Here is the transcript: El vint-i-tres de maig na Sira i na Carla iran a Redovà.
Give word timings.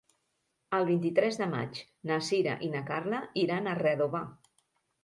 El 0.77 0.87
vint-i-tres 0.87 1.37
de 1.41 1.49
maig 1.51 1.83
na 2.13 2.19
Sira 2.31 2.57
i 2.69 2.73
na 2.75 2.85
Carla 2.91 3.21
iran 3.47 3.71
a 3.71 3.79
Redovà. 3.87 4.29